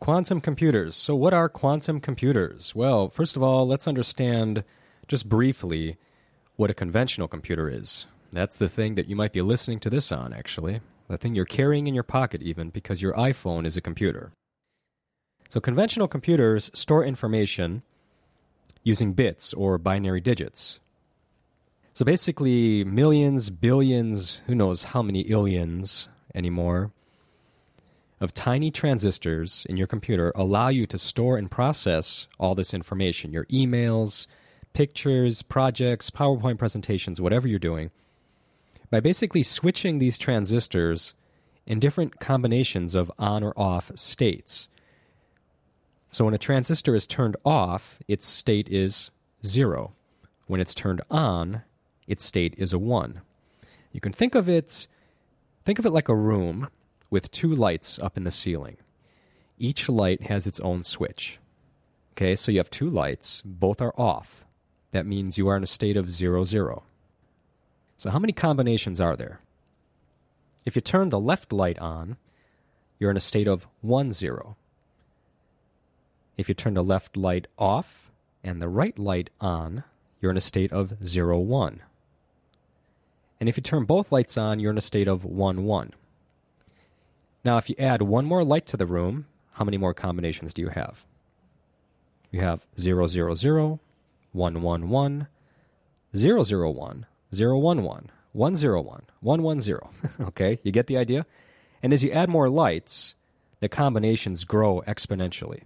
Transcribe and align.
Quantum 0.00 0.40
computers. 0.40 0.96
So, 0.96 1.14
what 1.14 1.34
are 1.34 1.50
quantum 1.50 2.00
computers? 2.00 2.74
Well, 2.74 3.10
first 3.10 3.36
of 3.36 3.42
all, 3.42 3.66
let's 3.68 3.86
understand 3.86 4.64
just 5.06 5.28
briefly 5.28 5.98
what 6.56 6.70
a 6.70 6.74
conventional 6.74 7.28
computer 7.28 7.68
is. 7.68 8.06
That's 8.32 8.56
the 8.56 8.70
thing 8.70 8.94
that 8.94 9.06
you 9.06 9.16
might 9.16 9.34
be 9.34 9.42
listening 9.42 9.80
to 9.80 9.90
this 9.90 10.10
on, 10.10 10.32
actually. 10.32 10.80
The 11.08 11.18
thing 11.18 11.34
you're 11.34 11.44
carrying 11.44 11.86
in 11.86 11.94
your 11.94 12.04
pocket, 12.04 12.40
even, 12.40 12.70
because 12.70 13.02
your 13.02 13.12
iPhone 13.12 13.66
is 13.66 13.76
a 13.76 13.82
computer. 13.82 14.32
So, 15.50 15.60
conventional 15.60 16.08
computers 16.08 16.70
store 16.72 17.04
information 17.04 17.82
using 18.82 19.12
bits 19.12 19.52
or 19.52 19.76
binary 19.76 20.22
digits. 20.22 20.80
So, 21.92 22.06
basically, 22.06 22.82
millions, 22.82 23.50
billions, 23.50 24.40
who 24.46 24.54
knows 24.54 24.84
how 24.84 25.02
many 25.02 25.22
illions 25.24 26.08
anymore, 26.34 26.92
of 28.22 28.32
tiny 28.32 28.70
transistors 28.70 29.66
in 29.68 29.76
your 29.76 29.88
computer 29.88 30.32
allow 30.36 30.68
you 30.68 30.86
to 30.86 30.96
store 30.96 31.36
and 31.36 31.50
process 31.50 32.28
all 32.38 32.54
this 32.54 32.72
information 32.72 33.32
your 33.32 33.46
emails, 33.46 34.28
pictures, 34.74 35.42
projects, 35.42 36.08
PowerPoint 36.08 36.56
presentations, 36.56 37.20
whatever 37.20 37.48
you're 37.48 37.58
doing 37.58 37.90
by 38.90 39.00
basically 39.00 39.42
switching 39.42 39.98
these 39.98 40.18
transistors 40.18 41.14
in 41.66 41.80
different 41.80 42.20
combinations 42.20 42.94
of 42.94 43.10
on 43.18 43.42
or 43.42 43.58
off 43.58 43.90
states. 43.96 44.68
So 46.12 46.24
when 46.24 46.34
a 46.34 46.38
transistor 46.38 46.94
is 46.94 47.06
turned 47.06 47.36
off, 47.44 47.98
its 48.06 48.24
state 48.24 48.68
is 48.68 49.10
zero. 49.44 49.94
When 50.46 50.60
it's 50.60 50.74
turned 50.74 51.00
on, 51.10 51.62
its 52.06 52.24
state 52.24 52.54
is 52.56 52.72
a 52.72 52.78
one. 52.78 53.22
You 53.90 54.00
can 54.00 54.12
think 54.12 54.36
of 54.36 54.48
it 54.48 54.86
think 55.64 55.78
of 55.78 55.86
it 55.86 55.92
like 55.92 56.08
a 56.08 56.14
room 56.14 56.68
with 57.12 57.30
two 57.30 57.54
lights 57.54 57.98
up 57.98 58.16
in 58.16 58.24
the 58.24 58.30
ceiling. 58.30 58.78
Each 59.58 59.86
light 59.88 60.22
has 60.22 60.46
its 60.46 60.58
own 60.60 60.82
switch. 60.82 61.38
Okay, 62.14 62.34
so 62.34 62.50
you 62.50 62.58
have 62.58 62.70
two 62.70 62.88
lights, 62.88 63.42
both 63.44 63.82
are 63.82 63.94
off. 63.98 64.44
That 64.92 65.06
means 65.06 65.36
you 65.36 65.46
are 65.48 65.56
in 65.56 65.62
a 65.62 65.66
state 65.66 65.96
of 65.96 66.10
zero 66.10 66.42
zero. 66.42 66.84
So, 67.98 68.10
how 68.10 68.18
many 68.18 68.32
combinations 68.32 68.98
are 68.98 69.14
there? 69.14 69.40
If 70.64 70.74
you 70.74 70.80
turn 70.80 71.10
the 71.10 71.20
left 71.20 71.52
light 71.52 71.78
on, 71.78 72.16
you're 72.98 73.10
in 73.10 73.16
a 73.16 73.20
state 73.20 73.46
of 73.46 73.66
one 73.82 74.12
zero. 74.12 74.56
If 76.38 76.48
you 76.48 76.54
turn 76.54 76.74
the 76.74 76.82
left 76.82 77.16
light 77.16 77.46
off 77.58 78.10
and 78.42 78.60
the 78.60 78.68
right 78.68 78.98
light 78.98 79.28
on, 79.38 79.84
you're 80.20 80.30
in 80.30 80.36
a 80.38 80.40
state 80.40 80.72
of 80.72 81.06
zero 81.06 81.38
one. 81.38 81.82
And 83.38 83.48
if 83.48 83.56
you 83.56 83.62
turn 83.62 83.84
both 83.84 84.12
lights 84.12 84.38
on, 84.38 84.60
you're 84.60 84.70
in 84.70 84.78
a 84.78 84.80
state 84.80 85.08
of 85.08 85.24
1 85.24 85.64
1. 85.64 85.92
Now, 87.44 87.58
if 87.58 87.68
you 87.68 87.74
add 87.78 88.02
one 88.02 88.24
more 88.24 88.44
light 88.44 88.66
to 88.66 88.76
the 88.76 88.86
room, 88.86 89.26
how 89.52 89.64
many 89.64 89.76
more 89.76 89.94
combinations 89.94 90.54
do 90.54 90.62
you 90.62 90.68
have? 90.68 91.04
You 92.30 92.40
have 92.40 92.64
0, 92.78 93.06
0, 93.06 93.34
0, 93.34 93.80
1, 94.32 94.62
1, 94.62 94.88
1, 94.88 95.28
0, 96.16 96.42
0, 96.42 96.70
1, 96.70 97.06
011, 97.32 98.10
101, 98.32 99.02
110. 99.20 100.26
okay, 100.28 100.58
you 100.62 100.72
get 100.72 100.86
the 100.86 100.96
idea? 100.96 101.26
And 101.82 101.92
as 101.92 102.02
you 102.02 102.10
add 102.12 102.28
more 102.28 102.48
lights, 102.48 103.14
the 103.60 103.68
combinations 103.68 104.44
grow 104.44 104.82
exponentially. 104.86 105.62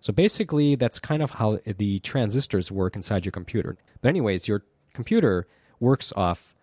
So 0.00 0.12
basically, 0.12 0.76
that's 0.76 1.00
kind 1.00 1.22
of 1.22 1.30
how 1.32 1.58
the 1.64 1.98
transistors 2.00 2.70
work 2.70 2.94
inside 2.94 3.24
your 3.24 3.32
computer. 3.32 3.76
But, 4.00 4.10
anyways, 4.10 4.46
your 4.46 4.62
computer 4.92 5.46
works 5.80 6.12
off 6.14 6.54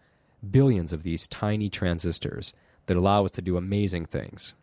billions 0.49 0.93
of 0.93 1.03
these 1.03 1.27
tiny 1.27 1.69
transistors 1.69 2.53
that 2.85 2.97
allow 2.97 3.25
us 3.25 3.31
to 3.31 3.41
do 3.41 3.57
amazing 3.57 4.05
things. 4.05 4.53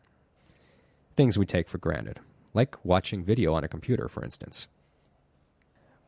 Things 1.17 1.39
we 1.39 1.47
take 1.47 1.69
for 1.69 1.79
granted, 1.79 2.21
like 2.55 2.77
watching 2.85 3.25
video 3.25 3.55
on 3.55 3.65
a 3.65 3.69
computer, 3.69 4.09
for 4.09 4.25
instance. 4.25 4.69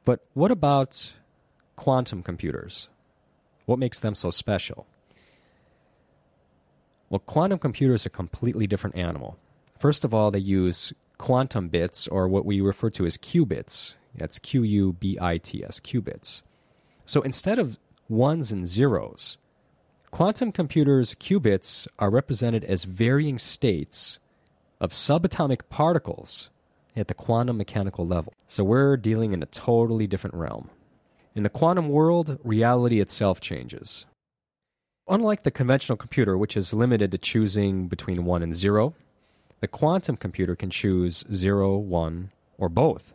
But 0.05 0.24
what 0.34 0.50
about 0.50 1.12
quantum 1.77 2.22
computers? 2.22 2.89
What 3.67 3.78
makes 3.78 4.01
them 4.01 4.14
so 4.14 4.30
special? 4.30 4.86
Well, 7.08 7.20
quantum 7.20 7.58
computers 7.58 8.06
are 8.06 8.08
a 8.08 8.11
completely 8.11 8.67
different 8.67 8.96
animal. 8.96 9.39
First 9.78 10.05
of 10.05 10.14
all, 10.14 10.30
they 10.30 10.39
use 10.39 10.92
quantum 11.18 11.68
bits, 11.68 12.08
or 12.08 12.27
what 12.27 12.45
we 12.45 12.61
refer 12.61 12.90
to 12.90 13.06
as 13.06 13.17
qubits. 13.17 13.95
That's 14.14 14.39
Q 14.39 14.62
U 14.62 14.92
B 14.95 15.18
I 15.20 15.39
T 15.39 15.64
S, 15.64 15.78
qubits. 15.78 16.42
So 17.06 17.22
instead 17.22 17.58
of 17.58 17.78
ones 18.08 18.51
and 18.51 18.67
zeros, 18.67 19.39
quantum 20.12 20.52
computers' 20.52 21.14
qubits 21.14 21.89
are 21.98 22.11
represented 22.11 22.62
as 22.64 22.84
varying 22.84 23.39
states 23.39 24.18
of 24.80 24.92
subatomic 24.92 25.62
particles 25.70 26.50
at 26.95 27.08
the 27.08 27.14
quantum 27.14 27.56
mechanical 27.56 28.06
level. 28.06 28.34
So 28.46 28.62
we're 28.62 28.98
dealing 28.98 29.33
in 29.33 29.42
a 29.42 29.46
totally 29.46 30.06
different 30.06 30.36
realm. 30.36 30.70
In 31.34 31.42
the 31.42 31.48
quantum 31.48 31.89
world, 31.89 32.39
reality 32.45 33.01
itself 33.01 33.40
changes. 33.40 34.05
Unlike 35.08 35.45
the 35.45 35.51
conventional 35.51 35.96
computer, 35.96 36.36
which 36.36 36.56
is 36.56 36.74
limited 36.74 37.11
to 37.11 37.18
choosing 37.18 37.89
between 37.89 38.27
1 38.27 38.42
and 38.42 38.55
0, 38.55 38.95
the 39.61 39.68
quantum 39.68 40.17
computer 40.18 40.55
can 40.55 40.68
choose 40.68 41.24
0, 41.33 41.78
1, 41.78 42.30
or 42.58 42.68
both. 42.68 43.14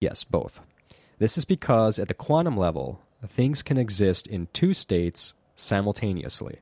Yes, 0.00 0.22
both. 0.22 0.60
This 1.18 1.36
is 1.36 1.44
because 1.44 1.98
at 1.98 2.06
the 2.08 2.14
quantum 2.14 2.56
level, 2.56 3.00
things 3.26 3.62
can 3.62 3.78
exist 3.78 4.28
in 4.28 4.48
two 4.52 4.74
states 4.74 5.34
simultaneously. 5.54 6.60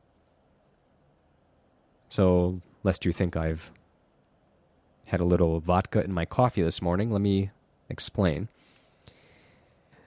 So, 2.09 2.61
lest 2.83 3.05
you 3.05 3.13
think 3.13 3.37
I've 3.37 3.71
had 5.07 5.21
a 5.21 5.25
little 5.25 5.61
vodka 5.61 6.03
in 6.03 6.13
my 6.13 6.25
coffee 6.25 6.63
this 6.63 6.83
morning, 6.83 7.11
let 7.11 7.21
me 7.21 7.51
explain. 7.89 8.49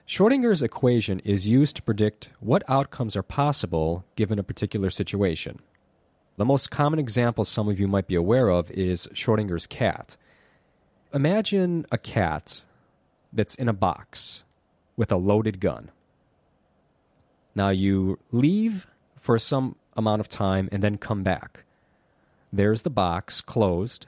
Schrodinger's 0.06 0.62
equation 0.62 1.20
is 1.20 1.48
used 1.48 1.76
to 1.76 1.82
predict 1.82 2.28
what 2.40 2.62
outcomes 2.68 3.16
are 3.16 3.22
possible 3.22 4.04
given 4.16 4.38
a 4.38 4.42
particular 4.42 4.90
situation. 4.90 5.60
The 6.36 6.44
most 6.44 6.70
common 6.70 6.98
example 6.98 7.44
some 7.44 7.68
of 7.68 7.80
you 7.80 7.88
might 7.88 8.06
be 8.06 8.14
aware 8.14 8.48
of 8.48 8.70
is 8.70 9.08
Schrodinger's 9.14 9.66
cat. 9.66 10.16
Imagine 11.14 11.86
a 11.90 11.96
cat 11.96 12.62
that's 13.32 13.54
in 13.54 13.68
a 13.68 13.72
box 13.72 14.42
with 14.96 15.10
a 15.10 15.16
loaded 15.16 15.60
gun. 15.60 15.90
Now 17.54 17.70
you 17.70 18.18
leave 18.32 18.86
for 19.18 19.38
some 19.38 19.76
amount 19.96 20.20
of 20.20 20.28
time 20.28 20.68
and 20.72 20.82
then 20.82 20.98
come 20.98 21.22
back. 21.22 21.64
There's 22.52 22.82
the 22.82 22.90
box 22.90 23.40
closed 23.40 24.06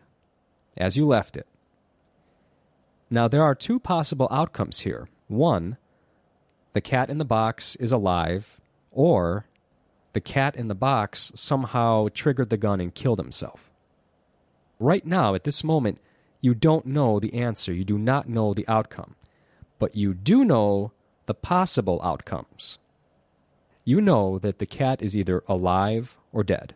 as 0.77 0.97
you 0.97 1.07
left 1.07 1.37
it. 1.37 1.47
Now 3.11 3.29
there 3.29 3.43
are 3.43 3.55
two 3.55 3.79
possible 3.79 4.29
outcomes 4.31 4.81
here. 4.81 5.09
One, 5.29 5.77
the 6.73 6.81
cat 6.81 7.09
in 7.09 7.19
the 7.19 7.25
box 7.25 7.77
is 7.77 7.93
alive, 7.93 8.61
or 8.91 9.47
the 10.13 10.21
cat 10.21 10.57
in 10.57 10.69
the 10.69 10.75
box 10.75 11.33
somehow 11.35 12.09
triggered 12.13 12.51
the 12.51 12.57
gun 12.57 12.81
and 12.81 12.95
killed 12.95 13.19
himself. 13.19 13.71
Right 14.79 15.07
now, 15.07 15.35
at 15.35 15.45
this 15.45 15.65
moment, 15.65 15.99
you 16.41 16.55
don't 16.55 16.87
know 16.87 17.19
the 17.19 17.35
answer. 17.35 17.73
You 17.73 17.85
do 17.85 17.99
not 17.99 18.29
know 18.29 18.53
the 18.53 18.69
outcome. 18.69 19.15
But 19.79 19.95
you 19.95 20.15
do 20.15 20.45
know 20.45 20.93
the 21.27 21.35
possible 21.35 22.01
outcomes. 22.03 22.79
You 23.89 24.01
know 24.01 24.41
that 24.41 24.59
the 24.59 24.67
cat 24.67 25.01
is 25.01 25.17
either 25.17 25.45
alive 25.47 26.17
or 26.33 26.43
dead. 26.43 26.75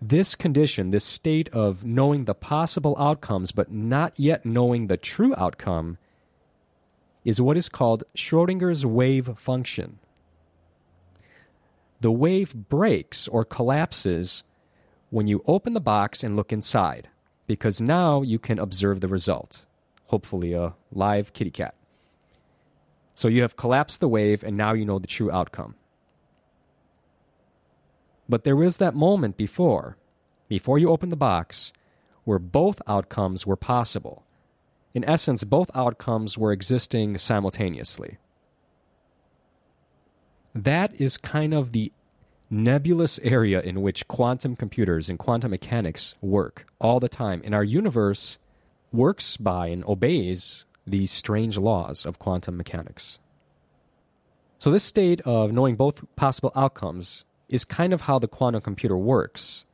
This 0.00 0.34
condition, 0.34 0.90
this 0.90 1.04
state 1.04 1.48
of 1.48 1.82
knowing 1.82 2.26
the 2.26 2.34
possible 2.34 2.94
outcomes 2.98 3.50
but 3.50 3.72
not 3.72 4.12
yet 4.20 4.44
knowing 4.44 4.86
the 4.86 4.98
true 4.98 5.34
outcome, 5.38 5.96
is 7.24 7.40
what 7.40 7.56
is 7.56 7.70
called 7.70 8.04
Schrodinger's 8.14 8.84
wave 8.84 9.30
function. 9.38 9.98
The 12.02 12.12
wave 12.12 12.54
breaks 12.68 13.26
or 13.26 13.46
collapses 13.46 14.42
when 15.08 15.26
you 15.26 15.42
open 15.46 15.72
the 15.72 15.80
box 15.80 16.22
and 16.22 16.36
look 16.36 16.52
inside, 16.52 17.08
because 17.46 17.80
now 17.80 18.20
you 18.20 18.38
can 18.38 18.58
observe 18.58 19.00
the 19.00 19.08
result, 19.08 19.64
hopefully, 20.08 20.52
a 20.52 20.74
live 20.92 21.32
kitty 21.32 21.50
cat. 21.50 21.74
So 23.14 23.28
you 23.28 23.42
have 23.42 23.56
collapsed 23.56 24.00
the 24.00 24.08
wave, 24.08 24.42
and 24.42 24.56
now 24.56 24.72
you 24.72 24.84
know 24.84 24.98
the 24.98 25.06
true 25.06 25.30
outcome. 25.30 25.74
But 28.28 28.44
there 28.44 28.56
was 28.56 28.76
that 28.76 28.94
moment 28.94 29.36
before, 29.36 29.96
before 30.48 30.78
you 30.78 30.90
opened 30.90 31.12
the 31.12 31.16
box, 31.16 31.72
where 32.24 32.38
both 32.38 32.80
outcomes 32.86 33.46
were 33.46 33.56
possible 33.56 34.24
in 34.92 35.04
essence, 35.04 35.44
both 35.44 35.70
outcomes 35.74 36.36
were 36.36 36.52
existing 36.52 37.18
simultaneously. 37.18 38.18
That 40.54 41.00
is 41.00 41.16
kind 41.16 41.54
of 41.54 41.72
the 41.72 41.92
nebulous 42.50 43.20
area 43.20 43.60
in 43.60 43.82
which 43.82 44.08
quantum 44.08 44.56
computers 44.56 45.08
and 45.08 45.18
quantum 45.18 45.52
mechanics 45.52 46.14
work 46.20 46.66
all 46.80 46.98
the 46.98 47.08
time. 47.08 47.40
And 47.44 47.54
our 47.54 47.62
universe 47.62 48.38
works 48.92 49.36
by 49.36 49.68
and 49.68 49.84
obeys 49.84 50.66
these 50.90 51.10
strange 51.10 51.56
laws 51.56 52.04
of 52.04 52.18
quantum 52.18 52.56
mechanics. 52.56 53.18
So, 54.58 54.70
this 54.70 54.84
state 54.84 55.20
of 55.22 55.52
knowing 55.52 55.76
both 55.76 56.04
possible 56.16 56.52
outcomes 56.54 57.24
is 57.50 57.64
kind 57.64 57.92
of 57.92 58.02
how 58.02 58.18
the 58.18 58.28
quantum 58.28 58.62
computer 58.62 58.96
works. 58.96 59.64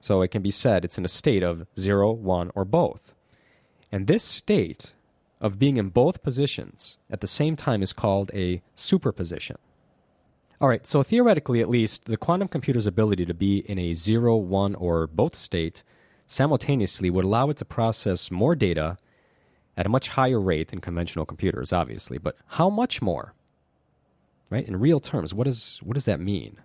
So 0.00 0.22
it 0.22 0.30
can 0.30 0.42
be 0.42 0.50
said 0.50 0.84
it's 0.84 0.98
in 0.98 1.04
a 1.04 1.08
state 1.08 1.42
of 1.42 1.66
0, 1.78 2.12
1, 2.12 2.52
or 2.54 2.64
both. 2.64 3.14
And 3.92 4.06
this 4.06 4.24
state 4.24 4.94
of 5.40 5.58
being 5.58 5.76
in 5.76 5.90
both 5.90 6.22
positions 6.22 6.96
at 7.10 7.20
the 7.20 7.26
same 7.26 7.56
time 7.56 7.82
is 7.82 7.92
called 7.92 8.30
a 8.32 8.62
superposition. 8.74 9.56
All 10.60 10.68
right, 10.68 10.86
so 10.86 11.02
theoretically, 11.02 11.60
at 11.60 11.68
least, 11.68 12.06
the 12.06 12.16
quantum 12.16 12.48
computer's 12.48 12.86
ability 12.86 13.26
to 13.26 13.34
be 13.34 13.58
in 13.68 13.78
a 13.78 13.92
0, 13.92 14.36
1, 14.36 14.74
or 14.76 15.06
both 15.06 15.34
state 15.34 15.82
simultaneously 16.26 17.10
would 17.10 17.24
allow 17.24 17.50
it 17.50 17.58
to 17.58 17.64
process 17.64 18.30
more 18.30 18.54
data 18.54 18.96
at 19.76 19.86
a 19.86 19.90
much 19.90 20.08
higher 20.08 20.40
rate 20.40 20.68
than 20.68 20.80
conventional 20.80 21.26
computers, 21.26 21.72
obviously. 21.72 22.18
But 22.18 22.36
how 22.46 22.70
much 22.70 23.02
more? 23.02 23.34
Right? 24.48 24.66
In 24.66 24.76
real 24.76 25.00
terms, 25.00 25.34
what, 25.34 25.46
is, 25.46 25.80
what 25.82 25.94
does 25.94 26.04
that 26.04 26.20
mean? 26.20 26.58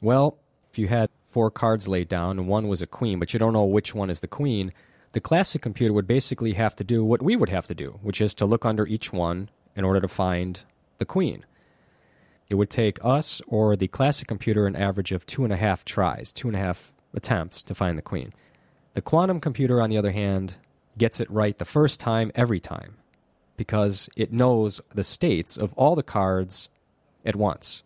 Well, 0.00 0.38
if 0.70 0.78
you 0.78 0.88
had 0.88 1.10
four 1.30 1.50
cards 1.50 1.88
laid 1.88 2.08
down 2.08 2.38
and 2.38 2.48
one 2.48 2.68
was 2.68 2.80
a 2.80 2.86
queen, 2.86 3.18
but 3.18 3.32
you 3.32 3.38
don't 3.38 3.52
know 3.52 3.64
which 3.64 3.94
one 3.94 4.08
is 4.08 4.20
the 4.20 4.28
queen, 4.28 4.72
the 5.12 5.20
classic 5.20 5.62
computer 5.62 5.92
would 5.92 6.06
basically 6.06 6.52
have 6.54 6.76
to 6.76 6.84
do 6.84 7.04
what 7.04 7.22
we 7.22 7.36
would 7.36 7.48
have 7.48 7.66
to 7.66 7.74
do, 7.74 7.98
which 8.02 8.20
is 8.20 8.34
to 8.34 8.46
look 8.46 8.64
under 8.64 8.86
each 8.86 9.12
one 9.12 9.50
in 9.74 9.84
order 9.84 10.00
to 10.00 10.08
find 10.08 10.60
the 10.98 11.04
queen. 11.04 11.44
It 12.48 12.54
would 12.54 12.70
take 12.70 12.98
us 13.04 13.42
or 13.46 13.76
the 13.76 13.88
classic 13.88 14.28
computer 14.28 14.66
an 14.66 14.76
average 14.76 15.12
of 15.12 15.26
two 15.26 15.44
and 15.44 15.52
a 15.52 15.56
half 15.56 15.84
tries, 15.84 16.32
two 16.32 16.48
and 16.48 16.56
a 16.56 16.60
half 16.60 16.92
attempts 17.12 17.62
to 17.64 17.74
find 17.74 17.98
the 17.98 18.02
queen. 18.02 18.32
The 18.94 19.02
quantum 19.02 19.40
computer, 19.40 19.82
on 19.82 19.90
the 19.90 19.98
other 19.98 20.12
hand, 20.12 20.56
gets 20.98 21.20
it 21.20 21.30
right 21.30 21.58
the 21.58 21.64
first 21.64 22.00
time 22.00 22.30
every 22.34 22.60
time 22.60 22.96
because 23.56 24.08
it 24.16 24.32
knows 24.32 24.80
the 24.90 25.04
states 25.04 25.56
of 25.56 25.72
all 25.74 25.94
the 25.94 26.02
cards 26.02 26.68
at 27.24 27.36
once. 27.36 27.82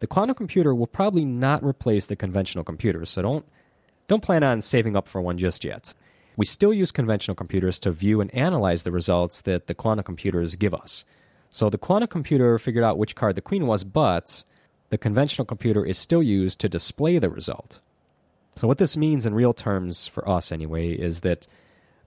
The 0.00 0.06
quantum 0.06 0.36
computer 0.36 0.74
will 0.74 0.86
probably 0.86 1.24
not 1.24 1.64
replace 1.64 2.06
the 2.06 2.16
conventional 2.16 2.64
computers, 2.64 3.10
so 3.10 3.22
don't, 3.22 3.44
don't 4.06 4.22
plan 4.22 4.44
on 4.44 4.60
saving 4.60 4.94
up 4.94 5.08
for 5.08 5.20
one 5.20 5.38
just 5.38 5.64
yet. 5.64 5.94
We 6.36 6.46
still 6.46 6.72
use 6.72 6.92
conventional 6.92 7.34
computers 7.34 7.80
to 7.80 7.90
view 7.90 8.20
and 8.20 8.32
analyze 8.32 8.84
the 8.84 8.92
results 8.92 9.40
that 9.42 9.66
the 9.66 9.74
quantum 9.74 10.04
computers 10.04 10.54
give 10.54 10.72
us. 10.72 11.04
So 11.50 11.68
the 11.68 11.78
quantum 11.78 12.08
computer 12.08 12.58
figured 12.58 12.84
out 12.84 12.98
which 12.98 13.16
card 13.16 13.34
the 13.34 13.42
queen 13.42 13.66
was, 13.66 13.82
but 13.82 14.44
the 14.90 14.98
conventional 14.98 15.46
computer 15.46 15.84
is 15.84 15.98
still 15.98 16.22
used 16.22 16.60
to 16.60 16.68
display 16.68 17.18
the 17.18 17.28
result. 17.28 17.80
So, 18.58 18.66
what 18.66 18.78
this 18.78 18.96
means 18.96 19.24
in 19.24 19.34
real 19.34 19.52
terms 19.52 20.08
for 20.08 20.28
us, 20.28 20.50
anyway, 20.50 20.90
is 20.90 21.20
that 21.20 21.46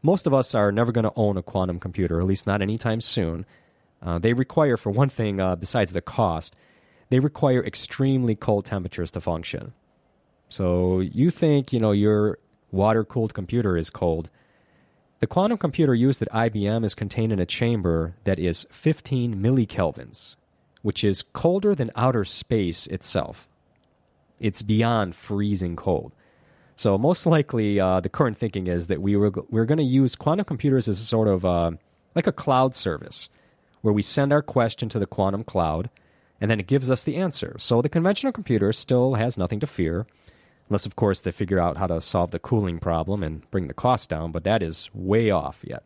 most 0.01 0.27
of 0.27 0.33
us 0.33 0.53
are 0.53 0.69
never 0.69 0.91
going 0.91 1.05
to 1.05 1.13
own 1.15 1.37
a 1.37 1.41
quantum 1.41 1.79
computer, 1.79 2.19
at 2.19 2.27
least 2.27 2.45
not 2.45 2.61
anytime 2.61 2.99
soon. 2.99 3.45
Uh, 4.01 4.19
they 4.19 4.33
require, 4.33 4.75
for 4.75 4.89
one 4.89 5.07
thing, 5.07 5.39
uh, 5.39 5.55
besides 5.55 5.93
the 5.93 6.01
cost, 6.01 6.53
they 7.07 7.19
require 7.19 7.63
extremely 7.63 8.35
cold 8.35 8.65
temperatures 8.65 9.11
to 9.11 9.21
function. 9.21 9.71
So, 10.49 10.99
you 10.99 11.31
think, 11.31 11.71
you 11.71 11.79
know, 11.79 11.93
your 11.93 12.37
water 12.69 13.05
cooled 13.05 13.33
computer 13.33 13.77
is 13.77 13.89
cold. 13.89 14.29
The 15.21 15.27
quantum 15.27 15.57
computer 15.57 15.95
used 15.95 16.21
at 16.21 16.31
IBM 16.33 16.83
is 16.83 16.95
contained 16.95 17.31
in 17.31 17.39
a 17.39 17.45
chamber 17.45 18.17
that 18.25 18.39
is 18.39 18.67
15 18.71 19.35
millikelvins, 19.35 20.35
which 20.81 21.05
is 21.05 21.23
colder 21.31 21.73
than 21.73 21.91
outer 21.95 22.25
space 22.25 22.87
itself. 22.87 23.47
It's 24.37 24.63
beyond 24.63 25.15
freezing 25.15 25.77
cold. 25.77 26.11
So 26.81 26.97
most 26.97 27.27
likely, 27.27 27.79
uh, 27.79 27.99
the 27.99 28.09
current 28.09 28.39
thinking 28.39 28.65
is 28.65 28.87
that 28.87 29.03
we 29.03 29.15
were 29.15 29.31
we're 29.51 29.65
going 29.65 29.77
to 29.77 29.83
use 29.83 30.15
quantum 30.15 30.45
computers 30.45 30.87
as 30.87 30.99
a 30.99 31.05
sort 31.05 31.27
of 31.27 31.45
uh, 31.45 31.73
like 32.15 32.25
a 32.25 32.31
cloud 32.31 32.73
service, 32.73 33.29
where 33.81 33.93
we 33.93 34.01
send 34.01 34.33
our 34.33 34.41
question 34.41 34.89
to 34.89 34.97
the 34.97 35.05
quantum 35.05 35.43
cloud, 35.43 35.91
and 36.39 36.49
then 36.49 36.59
it 36.59 36.65
gives 36.65 36.89
us 36.89 37.03
the 37.03 37.17
answer. 37.17 37.55
So 37.59 37.83
the 37.83 37.87
conventional 37.87 38.33
computer 38.33 38.73
still 38.73 39.13
has 39.13 39.37
nothing 39.37 39.59
to 39.59 39.67
fear. 39.67 40.07
Unless, 40.69 40.87
of 40.87 40.95
course, 40.95 41.19
they 41.19 41.29
figure 41.29 41.59
out 41.59 41.77
how 41.77 41.85
to 41.85 42.01
solve 42.01 42.31
the 42.31 42.39
cooling 42.39 42.79
problem 42.79 43.21
and 43.21 43.47
bring 43.51 43.67
the 43.67 43.75
cost 43.75 44.09
down, 44.09 44.31
but 44.31 44.43
that 44.45 44.63
is 44.63 44.89
way 44.91 45.29
off 45.29 45.59
yet. 45.63 45.83